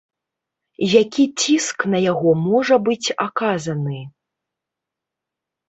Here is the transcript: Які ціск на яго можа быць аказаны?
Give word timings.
Які 1.01 1.23
ціск 1.41 1.77
на 1.95 1.99
яго 2.11 2.29
можа 2.47 2.75
быць 2.89 3.13
аказаны? 3.29 3.99